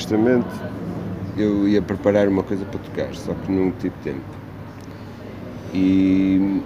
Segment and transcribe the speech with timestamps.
[0.00, 0.48] supostamente
[1.36, 4.20] eu ia preparar uma coisa para tocar, só que não tive tempo.
[5.72, 6.60] E,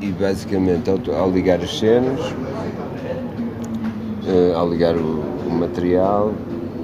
[0.00, 2.20] e basicamente ao, ao ligar as cenas,
[4.26, 6.32] uh, ao ligar o, o material,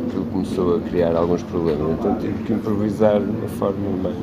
[0.07, 4.17] aquilo começou a criar alguns problemas, então tive que improvisar de uma forma mais,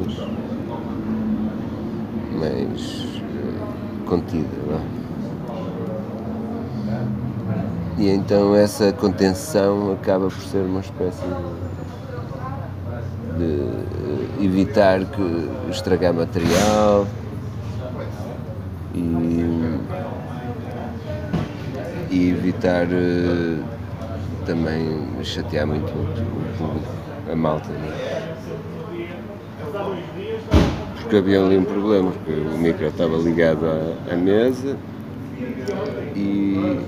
[2.39, 4.47] mais uh, contida.
[4.67, 5.00] Não é?
[8.01, 11.21] E então essa contenção acaba por ser uma espécie
[13.37, 17.05] de, de eh, evitar que estragar material
[18.95, 19.77] e,
[22.09, 23.63] e evitar uh,
[24.47, 26.91] também chatear muito o público,
[27.31, 27.69] a malta.
[27.69, 28.35] Né?
[30.95, 34.75] Porque havia ali um problema, porque o micro estava ligado à, à mesa
[36.15, 36.79] e,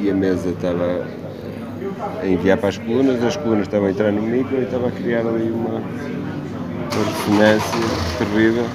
[0.00, 1.04] e a mesa estava
[2.20, 4.90] a enviar para as colunas, as colunas estavam a entrar no micro e estava a
[4.90, 7.80] criar ali uma, uma ressonância
[8.18, 8.66] terrível.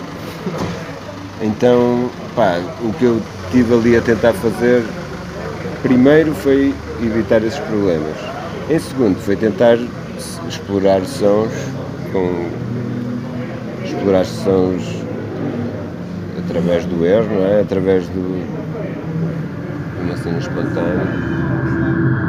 [1.42, 4.84] Então, pá, o que eu tive ali a tentar fazer,
[5.82, 8.16] primeiro foi evitar esses problemas.
[8.70, 9.78] Em segundo, foi tentar
[10.48, 11.52] explorar sons
[12.12, 12.50] com
[13.86, 14.84] explorar sons
[16.38, 17.62] através do erro, é?
[17.62, 18.67] através do,
[20.24, 22.27] de uma cena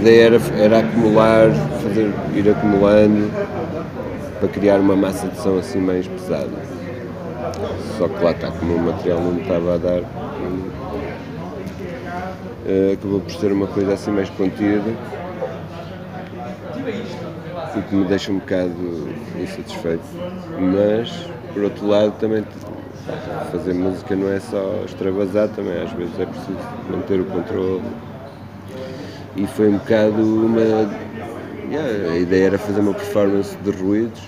[0.00, 1.50] ideia era, era acumular,
[1.82, 3.30] fazer, ir acumulando
[4.38, 6.48] para criar uma massa de som assim mais pesada.
[7.98, 10.00] Só que lá está, como o material não estava a dar,
[12.66, 14.90] uh, acabou por ser uma coisa assim mais contida,
[17.76, 20.04] o que me deixa um bocado insatisfeito.
[20.58, 21.12] Mas,
[21.52, 22.42] por outro lado, também
[23.52, 26.58] fazer música não é só extravasar, também às vezes é preciso
[26.90, 27.82] manter o controle
[29.40, 30.60] e foi um bocado uma.
[31.70, 34.20] Yeah, a ideia era fazer uma performance de ruídos,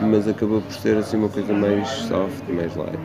[0.00, 2.98] mas acabou por ser assim uma coisa mais soft, mais light.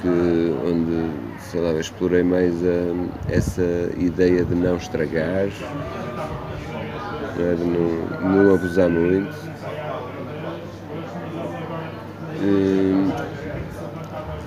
[0.00, 1.10] Que, onde,
[1.40, 5.48] sei lá, explorei mais a, essa ideia de não estragar,
[7.36, 9.52] de não, não abusar muito.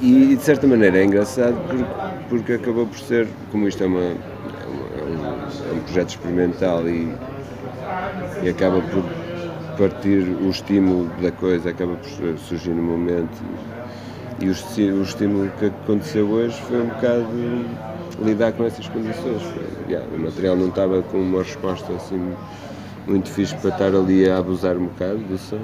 [0.02, 1.86] E, de certa maneira é engraçado porque,
[2.30, 4.14] porque acabou por ser, como isto é uma
[5.76, 7.14] um projeto experimental e,
[8.44, 9.04] e acaba por
[9.78, 13.42] partir o estímulo da coisa, acaba por surgir no momento.
[14.40, 17.26] E o, o estímulo que aconteceu hoje foi um bocado
[18.24, 19.42] lidar com essas condições.
[19.88, 22.34] Yeah, o material não estava com uma resposta assim
[23.08, 25.60] muito fixe para estar ali a abusar um bocado do som.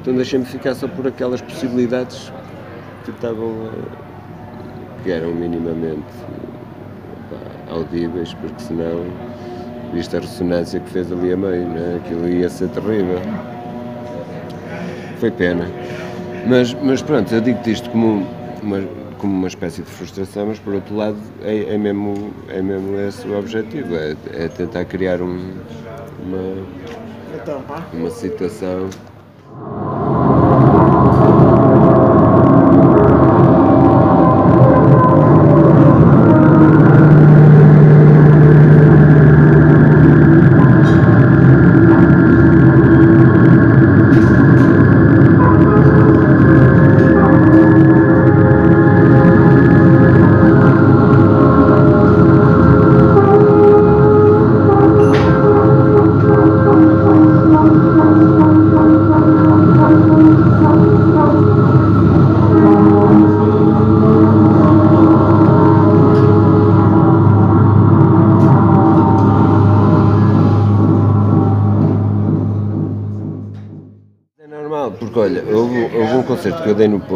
[0.00, 2.32] Então deixei-me ficar só por aquelas possibilidades
[3.04, 3.70] que estavam
[5.02, 6.02] que eram minimamente
[7.70, 9.04] audíveis, porque senão,
[9.92, 12.00] visto a ressonância que fez ali a meio, né?
[12.02, 13.20] aquilo ia ser terrível.
[15.18, 15.66] Foi pena.
[16.46, 18.26] Mas, mas pronto, eu digo-te isto como
[18.62, 18.80] uma,
[19.18, 23.26] como uma espécie de frustração, mas por outro lado é, é, mesmo, é mesmo esse
[23.26, 25.54] o objetivo, é, é tentar criar um,
[26.22, 26.66] uma,
[27.34, 27.62] então,
[27.92, 28.90] uma situação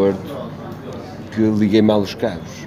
[0.08, 0.48] Porto
[1.32, 2.66] que liguei mal os cabos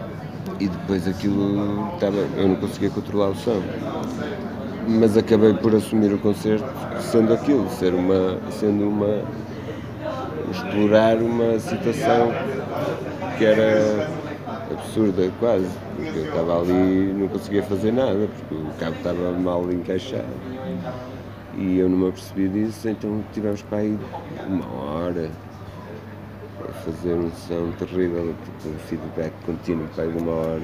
[0.60, 3.62] e depois aquilo estava, eu não conseguia controlar o som.
[4.88, 6.66] Mas acabei por assumir o concerto
[7.00, 9.24] sendo aquilo, ser uma, sendo uma
[10.52, 12.32] explorar uma situação
[13.38, 14.08] que era
[14.72, 19.32] absurda quase, porque eu estava ali e não conseguia fazer nada, porque o cabo estava
[19.32, 20.26] mal encaixado.
[21.58, 23.98] E eu não me apercebi disso, então tivemos para aí
[24.48, 25.30] uma hora
[26.84, 30.62] fazer um som terrível, tipo um feedback contínuo para uma hora.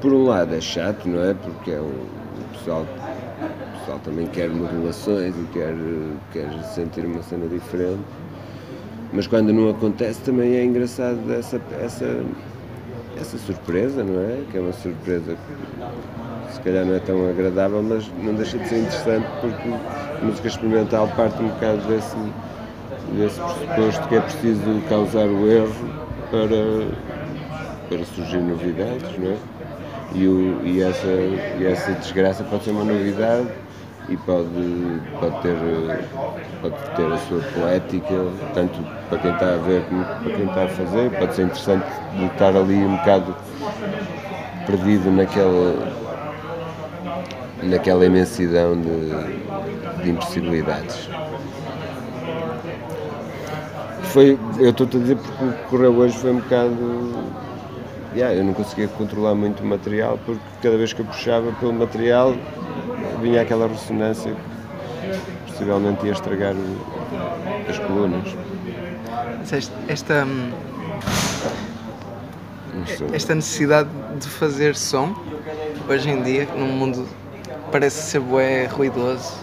[0.00, 1.34] Por um lado é chato, não é?
[1.34, 5.74] Porque é um, o, pessoal, o pessoal também quer modulações e quer,
[6.32, 8.04] quer sentir uma cena diferente.
[9.12, 12.22] Mas quando não acontece também é engraçado essa, essa,
[13.18, 14.42] essa surpresa, não é?
[14.50, 18.68] Que é uma surpresa que se calhar não é tão agradável, mas não deixa de
[18.68, 19.68] ser interessante porque
[20.20, 22.16] a música experimental parte um bocado desse,
[23.12, 25.74] desse pressuposto que é preciso causar o erro
[26.30, 26.88] para,
[27.88, 29.36] para surgir novidades, não é?
[30.14, 33.48] E, o, e, essa, e essa desgraça pode ser uma novidade
[34.08, 34.48] e pode,
[35.20, 35.56] pode, ter,
[36.62, 38.14] pode ter a sua poética,
[38.54, 38.78] tanto
[39.08, 41.10] para quem está a ver como para quem está a fazer.
[41.10, 41.86] Pode ser interessante
[42.32, 43.36] estar ali um bocado
[44.66, 45.92] perdido naquela,
[47.62, 51.08] naquela imensidão de, de impossibilidades.
[54.12, 57.28] Foi, eu estou-te a dizer porque o que correu hoje foi um bocado.
[58.14, 61.74] Yeah, eu não conseguia controlar muito o material porque cada vez que eu puxava pelo
[61.74, 62.34] material
[63.20, 68.34] vinha aquela ressonância que possivelmente ia estragar o, as colunas.
[69.88, 70.26] Esta,
[73.12, 75.14] esta necessidade de fazer som,
[75.88, 77.06] hoje em dia, num mundo
[77.42, 79.34] que parece ser bué ruidoso,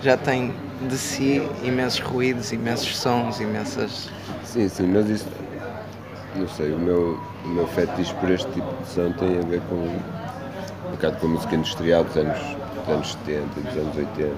[0.00, 0.52] já tem
[0.82, 4.10] de si imensos ruídos, imensos sons, imensas.
[4.44, 5.26] Sim, sim, mas isso.
[6.34, 9.60] Não sei, o meu, o meu fetiche por este tipo de som tem a ver
[9.68, 12.56] com um bocado com a música industrial dos anos
[12.86, 14.34] dos anos 70 e dos anos 80.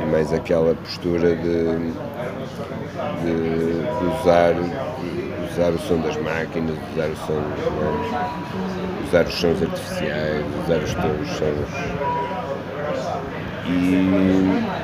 [0.00, 1.64] E mais aquela postura de,
[3.22, 3.34] de,
[3.82, 4.54] de usar,
[5.50, 7.52] usar o som das máquinas, usar o som, né?
[9.06, 11.68] usar os sons artificiais, usar os tons sons.
[13.66, 14.81] E,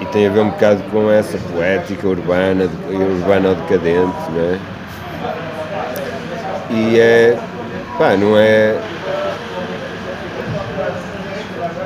[0.00, 4.60] e tem a ver um bocado com essa poética urbana, urbana decadente, né?
[6.70, 7.38] E é,
[7.98, 8.76] pá, não é,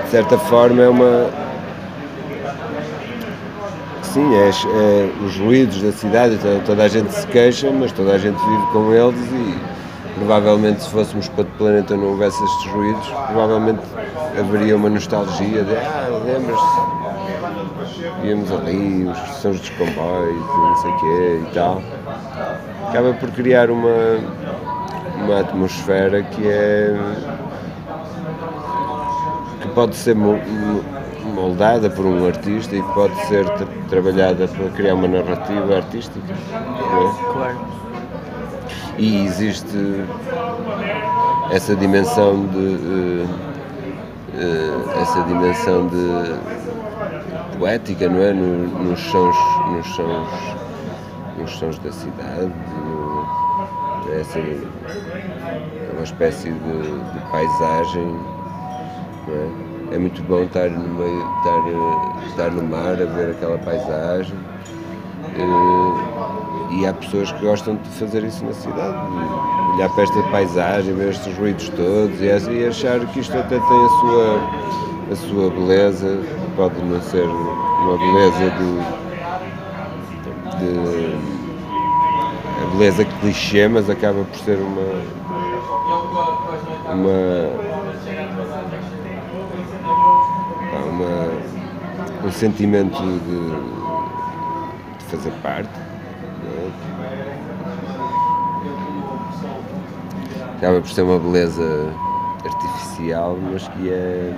[0.04, 1.30] de certa forma é uma.
[4.02, 6.36] Sim, é, é, os ruídos da cidade,
[6.66, 9.56] toda, a gente se queixa, mas toda a gente vive com eles e
[10.16, 13.80] provavelmente se fôssemos para outro planeta não houvesse estes ruídos, provavelmente
[14.36, 17.09] haveria uma nostalgia de ah, lembras-te?
[18.24, 21.82] Íamos ali, os sons dos comboios não sei o quê e tal.
[22.88, 24.18] Acaba por criar uma,
[25.22, 26.96] uma atmosfera que é
[29.74, 30.16] pode ser
[31.34, 33.46] moldada por um artista e pode ser
[33.88, 36.20] trabalhada para criar uma narrativa artística.
[36.32, 37.32] É?
[37.32, 37.60] Claro.
[38.98, 40.04] E existe
[41.50, 43.28] essa dimensão de uh,
[44.34, 46.69] uh, essa dimensão de
[47.60, 48.32] poética, não é?
[48.32, 49.36] No, nos sons,
[49.70, 50.28] nos sons,
[51.38, 52.50] nos sons da cidade,
[52.84, 53.26] no,
[54.18, 58.16] essa é uma espécie de, de paisagem
[59.28, 59.94] é?
[59.94, 59.98] é?
[59.98, 64.36] muito bom estar no meio, estar, estar no mar a ver aquela paisagem.
[65.36, 68.96] Eh, e há pessoas que gostam de fazer isso na cidade,
[69.74, 73.88] olhar para esta paisagem, ver estes ruídos todos e, achar que isto até tem a
[73.88, 76.20] sua, a sua beleza,
[76.56, 78.80] pode não ser uma beleza de,
[80.58, 80.70] de
[82.62, 84.82] a beleza clichê, mas acaba por ser uma,
[86.92, 87.70] uma
[91.00, 91.32] uma,
[92.26, 93.18] um sentimento de,
[94.98, 95.70] de fazer parte.
[96.46, 96.70] É?
[100.56, 101.92] Acaba por ser uma beleza
[102.44, 104.32] artificial, mas que é.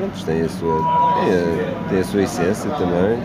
[0.00, 0.76] Pronto, tem a sua,
[1.14, 3.22] tem a, tem a sua essência também.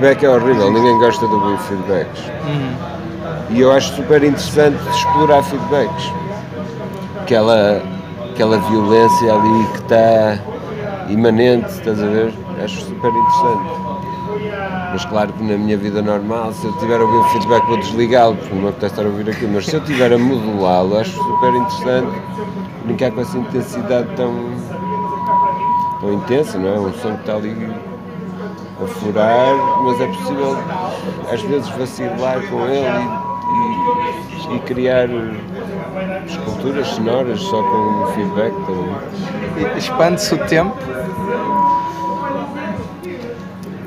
[0.00, 0.24] Feedback.
[0.24, 2.22] É horrível, ninguém gosta de ouvir feedbacks.
[2.46, 2.74] Uhum.
[3.50, 6.12] E eu acho super interessante explorar feedbacks.
[7.20, 7.82] Aquela,
[8.32, 10.38] aquela violência ali que está
[11.08, 12.32] imanente, estás a ver?
[12.64, 13.90] Acho super interessante.
[14.92, 17.76] Mas claro que na minha vida normal, se eu tiver a ouvir o feedback vou
[17.76, 20.98] desligá-lo, porque não me apetece estar a ouvir aquilo, mas se eu tiver a modulá-lo,
[20.98, 22.08] acho super interessante
[22.84, 24.32] brincar com essa intensidade tão,
[26.00, 26.80] tão intensa, não é?
[26.80, 27.54] Um som que está ali
[28.82, 30.56] a furar, mas é possível
[31.32, 33.08] às vezes vacilar com ele
[34.48, 35.08] e, e, e criar
[36.26, 39.76] esculturas sonoras só com feedback também.
[39.76, 40.76] Expande-se o tempo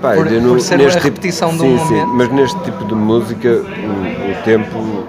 [0.01, 2.13] Pá, Por- eu por ser neste repetição de um sim, sim, momento.
[2.15, 5.03] mas neste tipo de música o, o tempo,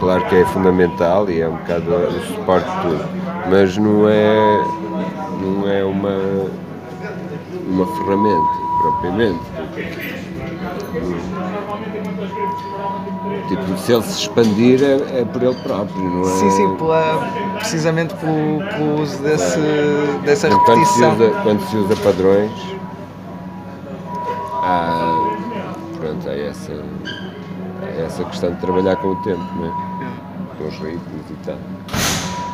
[0.00, 3.04] claro que é fundamental e é um bocado o suporte de tudo,
[3.50, 4.64] mas não é,
[5.42, 6.18] não é uma,
[7.68, 9.40] uma ferramenta propriamente.
[13.48, 16.24] Tipo, se ele se expandir é, é por ele próprio, não é?
[16.24, 19.58] Sim, sim, pela, precisamente pelo, pelo uso desse,
[20.24, 21.14] dessa Quando se, repetição.
[21.14, 22.52] usa, quando se usa padrões,
[24.62, 25.34] há,
[25.98, 26.72] pronto, há essa,
[27.82, 29.92] há essa questão de trabalhar com o tempo, não é?
[30.58, 31.58] com os ritmos e tal.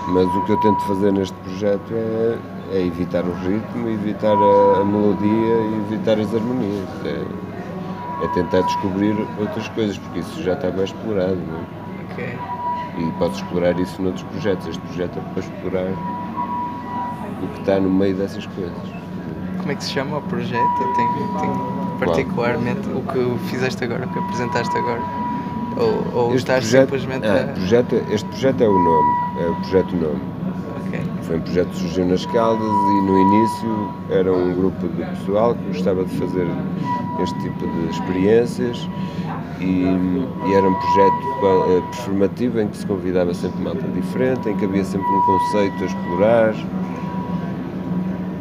[0.08, 2.36] Mas o que eu tento fazer neste projeto é,
[2.72, 6.88] é evitar o ritmo, evitar a, a melodia e evitar as harmonias.
[7.04, 12.12] É, é tentar descobrir outras coisas, porque isso já está bem explorado, não é?
[12.12, 12.38] Ok.
[12.98, 14.66] E posso explorar isso noutros projetos.
[14.66, 15.92] Este projeto é para explorar
[17.42, 18.98] o que está no meio dessas coisas.
[19.58, 20.94] Como é que se chama o projeto?
[20.96, 21.06] Tem,
[21.40, 25.02] tem particularmente o que fizeste agora, o que apresentaste agora?
[25.76, 27.52] Ou, ou estás simplesmente ah, a.
[27.52, 30.37] projeto, este projeto é o nome, é o projeto nome.
[31.28, 35.54] Foi um projeto que surgiu nas Caldas e no início era um grupo de pessoal
[35.54, 36.46] que gostava de fazer
[37.22, 38.88] este tipo de experiências
[39.60, 39.84] e,
[40.46, 44.64] e era um projeto eh, performativo em que se convidava sempre malta diferente, em que
[44.64, 46.54] havia sempre um conceito a explorar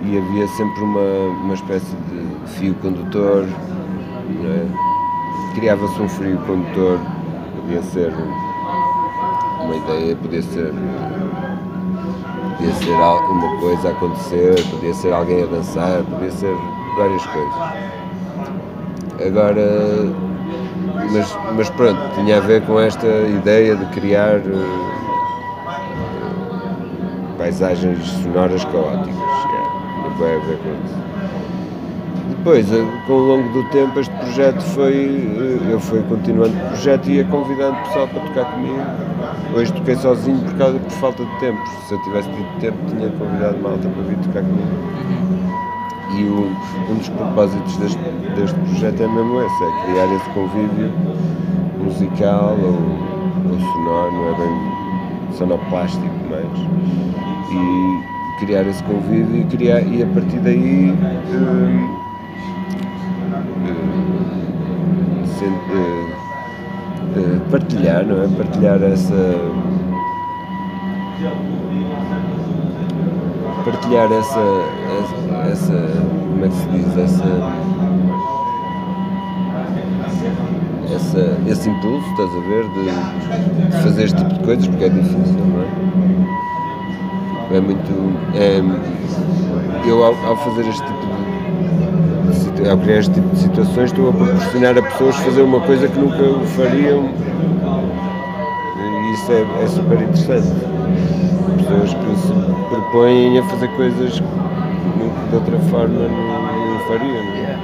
[0.03, 3.44] e havia sempre uma, uma espécie de fio condutor,
[4.46, 5.56] é?
[5.56, 6.98] criava-se um fio condutor,
[7.60, 8.13] podia ser
[9.62, 10.72] uma ideia, podia ser
[12.58, 16.56] podia ser uma coisa a acontecer, podia ser alguém a dançar, podia ser
[16.98, 17.54] várias coisas.
[19.26, 20.16] Agora,
[21.12, 24.88] mas, mas pronto, tinha a ver com esta ideia de criar eh,
[27.38, 29.16] paisagens sonoras caóticas.
[29.16, 31.07] Yeah, vai a ver com isso.
[32.38, 34.94] Depois, eh, com o longo do tempo, este projeto foi.
[34.94, 38.82] eh, Eu fui continuando o projeto e ia convidando o pessoal para tocar comigo.
[39.53, 41.60] Hoje toquei sozinho por, causa, por falta de tempo.
[41.88, 44.67] Se eu tivesse tido tempo, tinha convidado malta para vir tocar comigo.
[46.17, 48.00] E o- um dos propósitos deste,
[48.36, 50.91] deste projeto é mesmo esse: é criar esse convívio
[51.84, 56.67] musical ou, ou sonoro, não é bem sonoplástico, mas.
[57.51, 60.91] E criar esse convívio e, criar, e a partir daí.
[61.32, 61.97] hum,
[67.50, 68.27] partilhar, não é?
[68.27, 69.13] Partilhar essa.
[73.65, 74.39] Partilhar essa,
[75.00, 76.97] essa, essa- Como é que se diz?
[76.97, 77.24] Essa.
[80.95, 82.63] Essa, esse impulso, estás a ver?
[82.69, 82.86] De,
[83.71, 85.62] de fazer este tipo de coisas, porque é difícil, não
[87.53, 87.57] é?
[87.57, 87.91] É muito.
[88.36, 88.62] é-
[89.88, 91.07] eu, ao, ao fazer este tipo
[92.70, 96.00] ao criar este tipo de situações, estou a proporcionar a pessoas fazer uma coisa que
[96.00, 97.10] nunca o fariam
[99.08, 100.48] e isso é, é super interessante.
[101.58, 102.34] Pessoas que se
[102.70, 107.24] propõem a fazer coisas que de outra forma não, não fariam.
[107.26, 107.58] não é?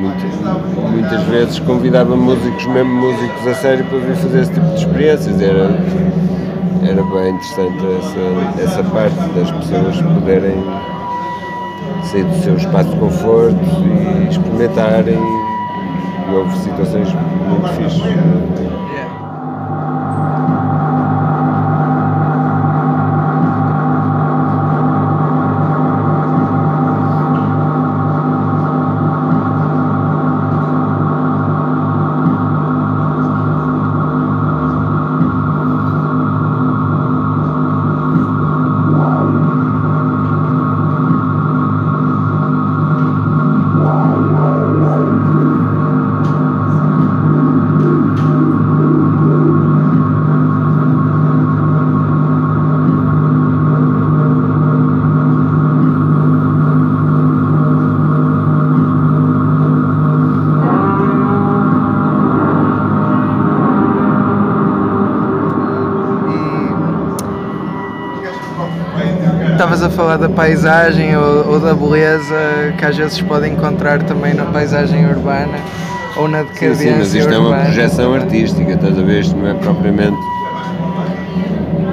[0.00, 4.74] Muitas, muitas vezes convidava músicos, mesmo músicos a sério, para vir fazer esse tipo de
[4.76, 5.40] experiências.
[5.40, 5.68] Era,
[6.86, 10.62] era bem interessante essa, essa parte das pessoas poderem
[12.02, 15.18] sair do seu espaço de conforto e experimentarem.
[16.28, 18.73] E houve situações muito fixes.
[70.14, 75.58] Da paisagem ou, ou, da beleza que às vezes pode encontrar também na paisagem urbana
[76.16, 77.56] ou na decadência sim, sim, mas isto urbana.
[77.56, 79.20] é uma projeção artística, estás a ver?
[79.20, 80.16] Isto não é propriamente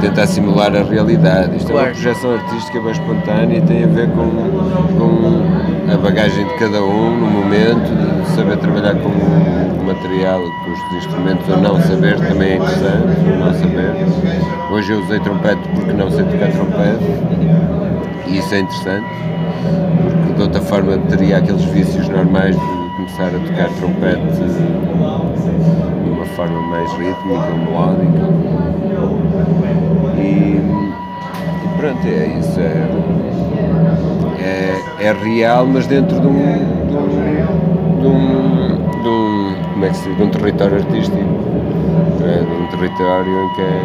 [0.02, 1.58] tentar simular a realidade.
[1.58, 1.88] Isto claro.
[1.88, 4.30] é uma projeção artística bem espontânea e tem a ver com,
[4.98, 10.72] com a bagagem de cada um no momento, de saber trabalhar com o material, com
[10.72, 14.06] os instrumentos ou não saber também é interessante, não saber.
[14.72, 17.71] Hoje eu usei trompete porque não sei tocar trompete
[18.28, 19.08] e isso é interessante,
[20.18, 24.44] porque de outra forma teria aqueles vícios normais de começar a tocar trompete
[26.04, 28.42] de uma forma mais rítmica, melódica
[30.18, 30.60] e,
[31.64, 32.60] e pronto, é isso.
[32.60, 32.88] É,
[34.42, 36.34] é, é, real, mas dentro de um,
[36.88, 37.08] de um,
[38.02, 41.18] de um, de um como é que se diz, de um território artístico,
[42.24, 43.82] é, de um território em que, é,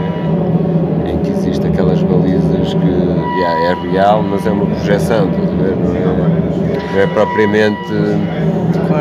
[1.09, 5.27] em que existe aquelas balizas que yeah, é real, mas é uma projeção?
[5.27, 5.75] Não é,
[6.95, 7.92] não é propriamente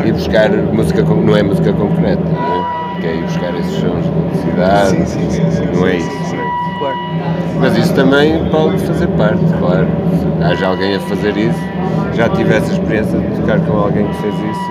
[0.04, 3.00] ir buscar música, não é música concreta, não é?
[3.00, 6.36] que é ir buscar esses sons de cidade, sim, sim, sim, não é isso.
[6.78, 6.96] Claro.
[7.60, 9.86] Mas isso também pode fazer parte, claro.
[10.38, 11.58] Se haja alguém a fazer isso,
[12.14, 14.70] já tive essa experiência de tocar com alguém que fez isso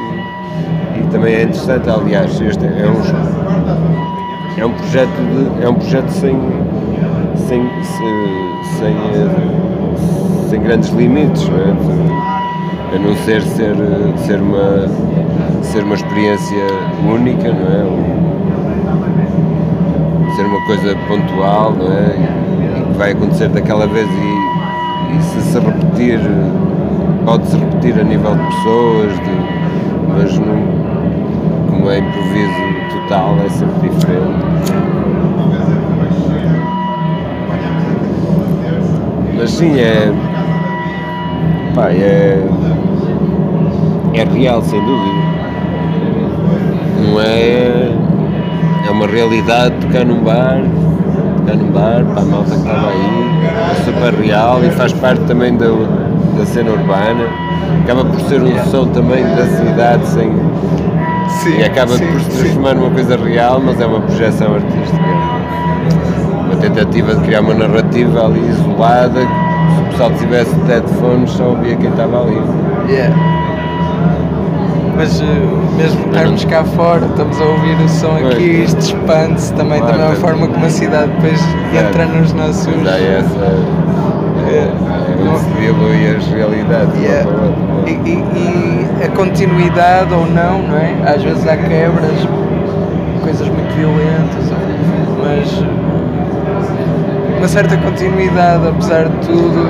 [0.96, 5.74] e, e também é interessante, aliás, este é um, é um projeto de, é um
[5.76, 6.36] projeto sem,
[7.48, 8.96] sem, sem,
[10.50, 11.72] sem grandes limites, não é?
[12.96, 13.76] a não ser ser,
[14.18, 14.88] ser, uma,
[15.62, 16.68] ser uma experiência
[17.08, 17.86] única, não é?
[20.36, 22.16] ser uma coisa pontual, não é?
[22.18, 26.20] E, que vai acontecer daquela vez e, e se se repetir,
[27.26, 29.32] pode-se repetir a nível de pessoas, de,
[30.10, 34.95] mas não, como é improviso total é sempre diferente.
[39.46, 40.12] Mas sim, é.
[41.76, 42.44] Pá, é.
[44.16, 45.20] É real, sem dúvida.
[46.98, 47.92] Não é
[48.88, 50.64] é uma realidade tocar num bar,
[51.38, 53.40] tocar num bar, para a malta que estava aí,
[53.72, 55.68] é super real e faz parte também da,
[56.36, 57.26] da cena urbana,
[57.84, 60.32] acaba por ser um som também da cidade sem.
[61.44, 62.76] Sim, e acaba sim, por se transformar sim.
[62.78, 65.35] numa coisa real, mas é uma projeção artística.
[66.68, 71.90] Tentativa de criar uma narrativa ali isolada, se o pessoal tivesse headphones só ouvia quem
[71.90, 72.42] estava ali.
[72.90, 73.36] Yeah
[74.96, 75.26] mas uh,
[75.78, 80.04] mesmo estarmos cá fora, estamos a ouvir o som aqui, isto expande-se também claro, da
[80.08, 81.42] mesma forma que uma cidade depois
[81.78, 82.84] entra nos nossos.
[82.84, 83.46] Já é essa.
[84.48, 87.02] É, é se dilui as realidades.
[87.02, 87.30] Yeah.
[87.86, 90.96] E, e, e, a continuidade ou não, não é?
[91.06, 92.28] Às vezes há quebras,
[93.22, 94.46] coisas muito violentas,
[95.22, 95.85] mas
[97.46, 99.70] uma certa continuidade, apesar de tudo.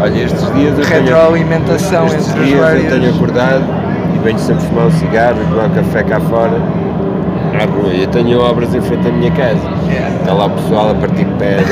[0.00, 2.84] Olha, estes dias eu retroalimentação tenho, estes dias várias...
[2.84, 3.64] eu tenho acordado
[4.14, 6.56] e venho sempre fumar um cigarro e tomar um café cá fora
[7.52, 7.92] à rua.
[7.92, 9.60] Eu tenho obras em frente à minha casa.
[9.90, 10.16] Yeah.
[10.20, 11.66] Está lá o pessoal a partir pedra,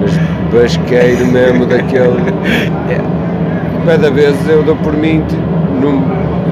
[0.00, 0.12] mas
[0.50, 2.16] basqueiro mesmo daquele.
[2.88, 3.04] Yeah.
[3.84, 5.22] Cada vez eu dou por mim
[5.80, 6.02] num,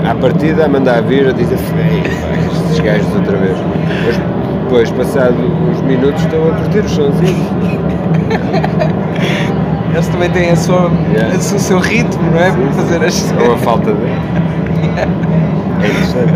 [0.07, 3.57] à partida a mandar vir a dizer estes gajos outra vez.
[4.07, 4.38] Mas
[4.69, 5.35] depois, passado
[5.71, 7.47] uns minutos, estão a curtir os sonzinhos.
[9.95, 11.35] Eles também têm a sua, yeah.
[11.35, 12.51] o seu ritmo, não é?
[12.51, 13.35] Para fazer as.
[13.41, 13.99] Ou a falta de.
[15.81, 16.33] É interessante.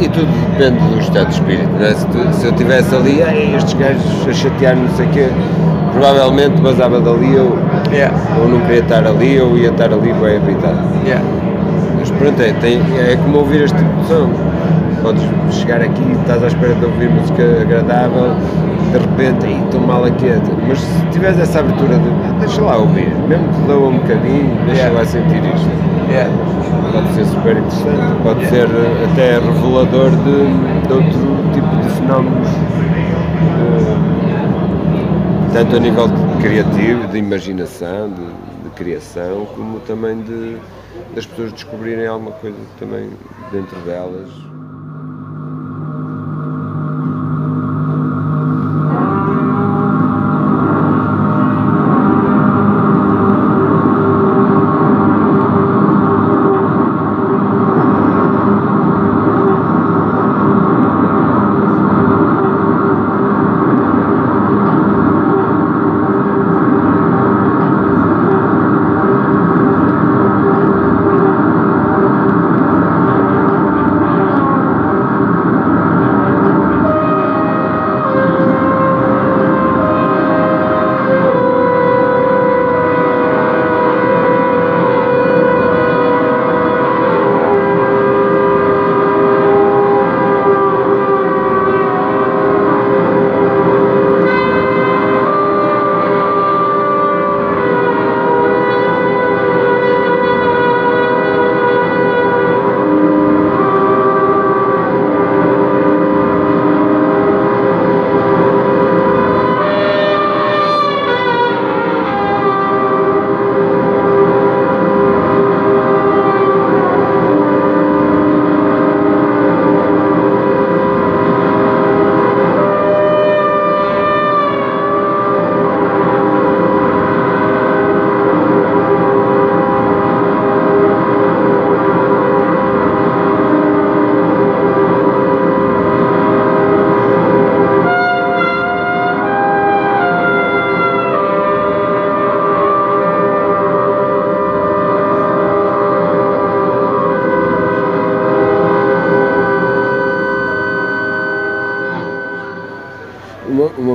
[0.00, 1.92] E, e, tudo depende do estado de espírito, não é?
[1.92, 3.20] Se, tu, se eu estivesse ali,
[3.54, 5.28] estes gajos a chatear não sei o quê,
[5.92, 7.58] provavelmente basava dali ou,
[7.92, 8.16] yeah.
[8.40, 10.78] ou não queria estar ali ou ia estar ali bem habitado.
[11.04, 11.22] Yeah.
[11.98, 14.51] Mas pronto, é, tem, é como ouvir este tipo de som.
[15.02, 18.36] Podes chegar aqui e estás à espera de ouvir música agradável,
[18.92, 20.26] de repente, aí estou mal aqui.
[20.66, 24.54] Mas se tiveres essa abertura de ah, deixa lá ouvir, mesmo que doa um bocadinho,
[24.66, 24.98] deixa yeah.
[24.98, 25.70] lá sentir isto.
[26.08, 26.30] Yeah
[26.92, 32.48] pode ser super interessante, pode ser eh, até revelador de, de outro tipo de fenómenos,
[32.48, 32.52] uh,
[35.54, 36.08] tanto a nível
[36.40, 38.26] criativo, de imaginação, de,
[38.64, 40.58] de criação, como também de,
[41.14, 43.08] das pessoas descobrirem alguma coisa também
[43.50, 44.51] dentro delas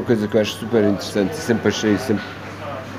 [0.07, 2.23] coisa que eu acho super interessante, sempre achei, sempre,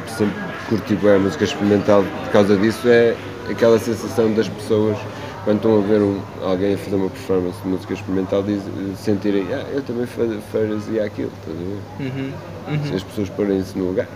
[0.07, 0.35] sempre
[0.69, 3.17] curti bem a música experimental por causa disso, é
[3.51, 4.99] aquela sensação das pessoas
[5.45, 8.63] quando estão a ver um, alguém a fazer uma performance de música experimental diz,
[8.99, 12.11] sentirem, ah, eu também fazia aquilo, estás a ver?
[12.11, 12.33] Uhum,
[12.69, 12.85] uhum.
[12.85, 14.07] Se as pessoas porem-se no lugar,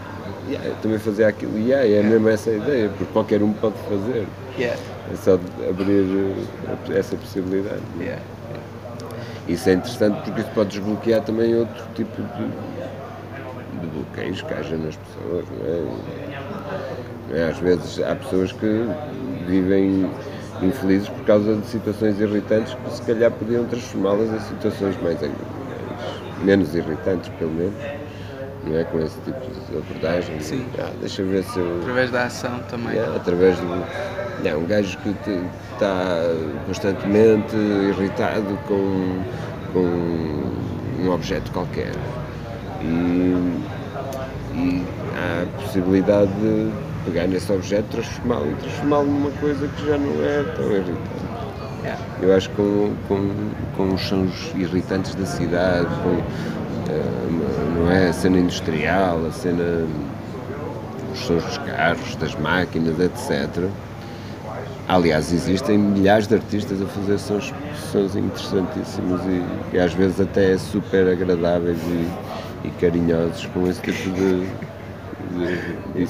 [0.47, 3.77] yeah, eu também fazia aquilo, yeah, é mesmo essa a ideia, porque qualquer um pode
[3.89, 4.27] fazer.
[4.59, 4.79] Yeah.
[5.11, 5.35] É só
[5.69, 6.05] abrir
[6.91, 7.81] eh, essa possibilidade.
[7.99, 8.21] Yeah.
[9.49, 14.77] Isso é interessante porque isso pode desbloquear também outro tipo de, de bloqueios que haja
[14.77, 15.81] nas pessoas, não é?
[17.29, 17.51] não é?
[17.51, 18.87] Às vezes há pessoas que
[19.47, 20.09] vivem
[20.63, 25.19] infelizes por causa de situações irritantes que se calhar podiam transformá-las em situações mais,
[26.43, 27.75] menos irritantes, pelo menos.
[28.65, 30.41] Não é com esse tipo de abordagem.
[30.41, 30.65] Sim.
[30.79, 31.81] Ah, deixa ver se eu.
[31.81, 32.97] Através da ação também.
[32.97, 33.85] É, através do.
[34.45, 35.11] É, um gajo que
[35.73, 36.21] está
[36.67, 39.23] constantemente irritado com,
[39.73, 41.93] com um objeto qualquer.
[42.81, 43.63] E,
[44.55, 46.73] e há a possibilidade de
[47.05, 51.23] pegar nesse objeto, transformá-lo e transformá-lo numa coisa que já não é tão irritante.
[51.85, 52.01] Yeah.
[52.21, 58.09] Eu acho que com, com, com os sons irritantes da cidade, com, uh, não é,
[58.09, 59.87] a cena industrial, a cena,
[61.13, 63.69] os sons dos carros, das máquinas, etc.
[64.93, 67.55] Aliás, existem milhares de artistas a fazer sons,
[67.91, 69.43] sons interessantíssimos e,
[69.75, 74.47] e às vezes até super agradáveis e, e carinhosos com esse tipo de,
[75.31, 76.07] de, de,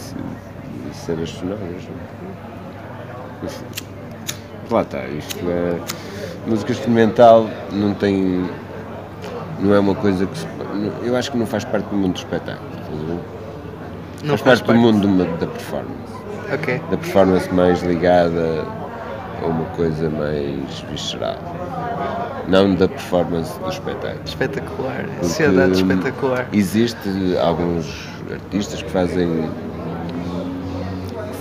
[0.92, 1.61] cenas sonoras.
[3.45, 3.64] Isso,
[4.68, 5.79] lá está, isto é.
[6.49, 8.51] Música experimental não tem.
[9.61, 10.47] não é uma coisa que se,
[11.05, 12.68] Eu acho que não faz parte do mundo do espetáculo.
[14.25, 15.01] Não faz, faz parte, parte.
[15.01, 16.21] do mundo da performance.
[16.53, 16.81] Ok.
[16.91, 18.65] Da performance mais ligada
[19.43, 21.37] a uma coisa mais visceral.
[22.47, 24.21] Não da performance do espetáculo.
[24.25, 25.07] Espetacular.
[25.23, 26.49] Ansiedade espetacular.
[26.53, 27.09] Existe
[27.41, 29.49] alguns artistas que fazem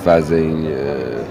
[0.03, 1.23] fazem uh,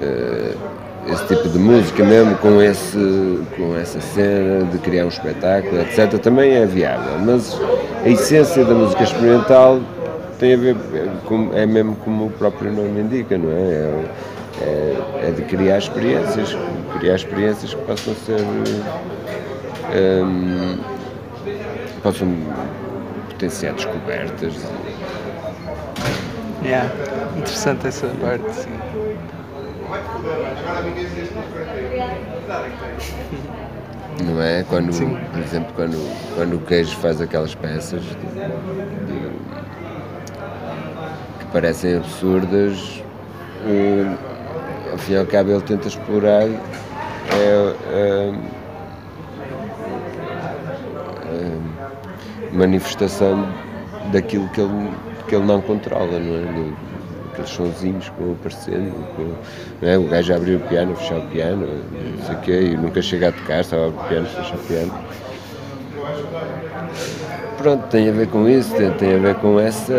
[0.00, 5.80] uh, esse tipo de música mesmo com, esse, com essa cena de criar um espetáculo,
[5.80, 6.18] etc.
[6.20, 7.58] Também é viável, mas
[8.04, 9.80] a essência da música experimental
[10.40, 10.74] tem a ver,
[11.26, 13.60] com, é mesmo como o próprio nome indica, não é?
[13.60, 14.04] É,
[14.62, 16.56] é, é de criar experiências,
[16.98, 18.40] criar experiências que possam ser.
[19.92, 20.78] Um,
[22.02, 22.34] possam
[23.28, 24.54] potenciar descobertas.
[26.64, 26.90] Yeah.
[27.36, 28.70] Interessante essa parte, sim.
[34.24, 34.62] Não é?
[34.68, 35.16] Quando, Sim.
[35.32, 39.69] por exemplo, quando, quando o queijo faz aquelas peças de- de-
[41.52, 43.02] parecem absurdas,
[44.98, 46.46] fim e ao cabo ele tenta explorar
[47.32, 48.32] é,
[52.52, 53.48] manifestação
[54.12, 54.90] daquilo que ele,
[55.28, 56.90] que ele não controla, não é?
[57.32, 58.92] Aqueles sonzinhos que vão aparecendo,
[59.80, 59.96] não é?
[59.96, 63.28] o gajo abrir o piano, fechar o piano, não sei o quê, e nunca chega
[63.28, 64.92] a tocar, só abre o piano, fecha o piano.
[67.56, 69.94] Pronto, tem a ver com isso, tem, tem a ver com essa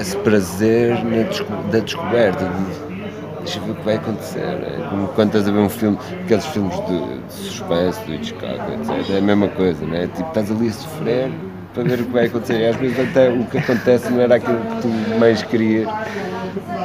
[0.00, 2.94] esse prazer desco- da descoberta, de,
[3.42, 4.40] deixa ver o que vai acontecer.
[4.40, 8.54] É como quando estás a ver um filme, aqueles filmes de, de suspense, do Hitchcock,
[8.72, 9.10] etc.
[9.14, 10.06] É a mesma coisa, não é?
[10.06, 11.30] Tipo, estás ali a sofrer
[11.72, 12.60] para ver o que vai acontecer.
[12.60, 15.88] E às vezes até o que acontece não era aquilo que tu mais querias,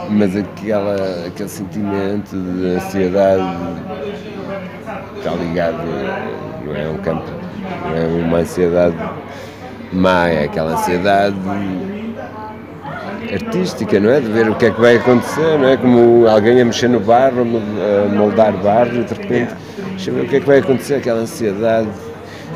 [0.09, 0.95] mas aquela,
[1.27, 3.43] aquele sentimento de ansiedade
[5.17, 5.77] está ligado,
[6.65, 7.29] não é um campo,
[7.85, 8.95] não é uma ansiedade
[9.91, 11.35] má, é aquela ansiedade
[13.33, 14.19] artística, não é?
[14.19, 15.77] De ver o que é que vai acontecer, não é?
[15.77, 19.53] Como alguém a mexer no barro, a mol- a moldar barro e de repente,
[19.89, 21.87] deixa eu ver o que é que vai acontecer, aquela ansiedade.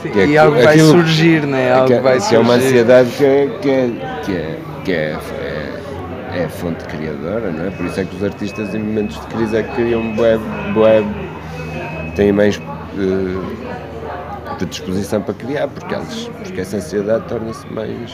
[0.02, 1.72] que é e algo vai surgir, né?
[1.74, 2.36] Algo que, vai que surgir.
[2.36, 3.90] é uma ansiedade que é, que é,
[4.26, 5.18] que é, que é,
[6.34, 7.70] é, é fonte criadora, não é?
[7.70, 10.38] Por isso é que os artistas em momentos de crise é que criam bué,
[10.74, 11.04] bué,
[12.16, 12.60] têm mais
[12.98, 18.12] eh, predisposição para criar, porque, eles, porque essa ansiedade torna-se mais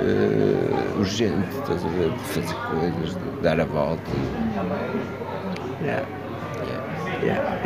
[0.00, 2.10] eh, urgente, estás a ver?
[2.10, 4.10] De fazer coisas, de dar a volta.
[5.82, 6.04] Yeah.
[7.22, 7.60] Yeah.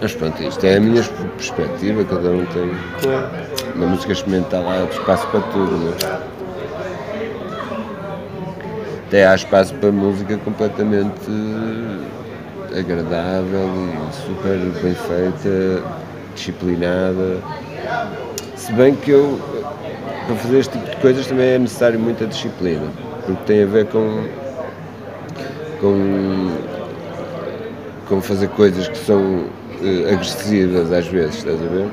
[0.00, 2.70] Mas pronto, isto é a minha perspectiva, cada um tem.
[3.02, 3.28] Claro.
[3.74, 6.36] Na música experimental há espaço para tudo, não é?
[9.06, 11.30] Até há espaço para música completamente
[12.76, 15.82] agradável e super bem feita,
[16.34, 17.38] disciplinada.
[18.56, 19.38] Se bem que eu,
[20.26, 22.86] para fazer este tipo de coisas também é necessário muita disciplina,
[23.24, 24.26] porque tem a ver com,
[25.80, 26.56] com,
[28.08, 29.46] com fazer coisas que são
[29.82, 31.88] eh, agressivas às vezes, estás a ver?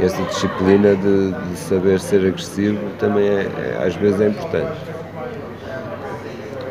[0.00, 4.72] essa disciplina de, de saber ser agressivo também é, é, às vezes é importante.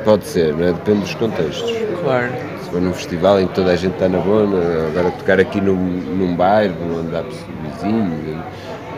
[0.04, 0.74] Pode ser, não é?
[0.74, 1.72] Depende dos contextos.
[2.04, 2.30] Claro.
[2.62, 4.44] Se for num festival em que toda a gente está na boa,
[4.88, 8.44] agora tocar aqui num, num bairro, onde há vizinhos,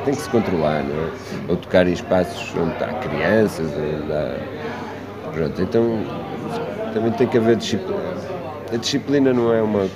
[0.05, 1.09] tem que se controlar, não é?
[1.49, 4.37] Ou tocar em espaços onde há crianças, onde há...
[5.33, 5.99] Pronto, então
[6.93, 8.05] também tem que haver disciplina.
[8.71, 9.87] A disciplina não é uma.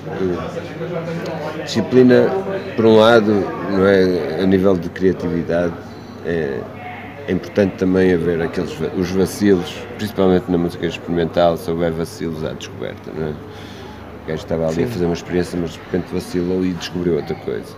[1.64, 2.30] Disciplina,
[2.76, 3.32] por um lado,
[3.72, 5.74] não é a nível de criatividade,
[6.26, 6.60] é,
[7.28, 12.54] é importante também haver aqueles os vacilos, principalmente na música experimental, se houver vacilos à
[12.54, 13.32] descoberta, não é?
[13.32, 14.84] O gajo estava ali Sim.
[14.84, 17.76] a fazer uma experiência, mas de repente vacilou e descobriu outra coisa.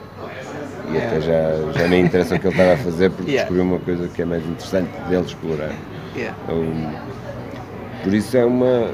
[0.88, 1.08] E yeah.
[1.08, 3.50] até já, já nem interessa o que ele estava a fazer porque yeah.
[3.50, 5.74] descobriu uma coisa que é mais interessante dele explorar.
[6.16, 6.38] Yeah.
[6.44, 6.92] Então,
[8.04, 8.92] por isso é uma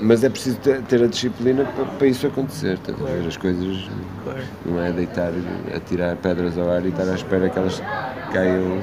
[0.00, 3.26] mas é preciso ter a disciplina para, para isso acontecer, tá claro.
[3.26, 3.88] As coisas
[4.22, 4.40] claro.
[4.64, 5.32] não é deitar,
[5.74, 7.82] atirar pedras ao ar e estar à espera que elas
[8.32, 8.78] caiam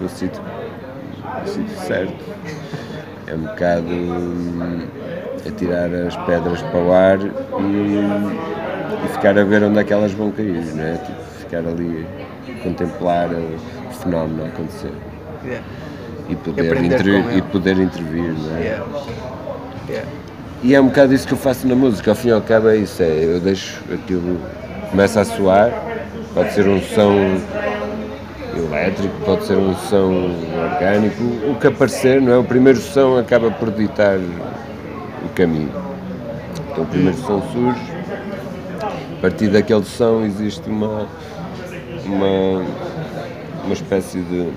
[0.00, 0.40] no sítio,
[1.42, 2.24] no sítio certo.
[3.26, 4.86] É um bocado hum,
[5.46, 10.12] atirar as pedras para o ar e, e, ficar a ver onde é que elas
[10.12, 10.96] vão cair, não é?
[10.96, 12.06] Tipo, ficar ali
[12.48, 14.92] a contemplar o fenómeno a acontecer.
[15.44, 15.64] Yeah.
[16.28, 18.60] E, poder e, e poder intervir, não é?
[18.60, 18.86] Yeah.
[19.88, 20.08] Yeah.
[20.62, 22.68] E é um bocado isso que eu faço na música, ao fim e ao cabo
[22.68, 24.38] é isso, é, eu deixo aquilo,
[24.90, 25.72] começa a soar,
[26.34, 27.14] pode ser um som
[28.56, 30.34] elétrico, pode ser um som
[30.72, 32.38] orgânico, o que aparecer, não é?
[32.38, 35.70] O primeiro som acaba por ditar o caminho.
[36.70, 37.80] Então o primeiro som surge,
[39.16, 41.06] a partir daquele som existe uma,
[42.06, 42.64] uma,
[43.64, 44.50] uma espécie de,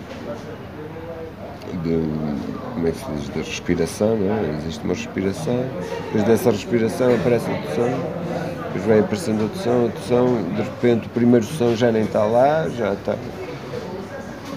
[1.84, 2.41] de
[2.73, 4.58] como é que se diz, da respiração, não é?
[4.58, 5.65] Existe uma respiração,
[6.06, 7.99] depois dessa respiração aparece outro som,
[8.65, 12.23] depois vem aparecendo outro som, outro som, de repente o primeiro som já nem está
[12.23, 13.15] lá, já está.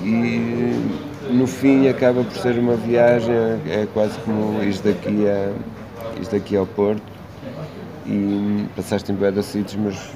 [0.02, 5.52] E no fim acaba por ser uma viagem, é quase como isto daqui, a,
[6.20, 7.02] isto daqui ao Porto,
[8.06, 10.14] e passaste em Beda sítios, mas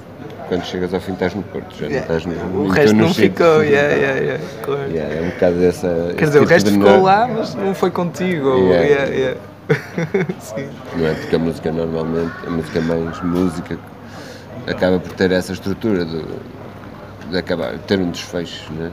[0.49, 2.09] quando chegas ao fim estás no Porto, já yeah.
[2.09, 4.91] não estás no O resto não ficou, yeah, yeah, yeah, claro.
[4.91, 6.15] yeah, é um bocado dessa.
[6.17, 8.57] Quer dizer, tipo o resto ficou lá, mas não foi contigo.
[8.57, 8.85] Yeah.
[8.85, 9.41] Yeah, yeah.
[10.41, 10.69] Sim.
[10.97, 11.15] Não é?
[11.15, 13.79] Porque a música normalmente, a música mais música,
[14.67, 16.25] acaba por ter essa estrutura de,
[17.31, 18.91] de acabar, ter um desfecho, não é?